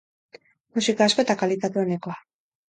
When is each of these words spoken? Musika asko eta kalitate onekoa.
Musika 0.79 1.05
asko 1.09 1.25
eta 1.27 1.35
kalitate 1.43 1.81
onekoa. 1.83 2.19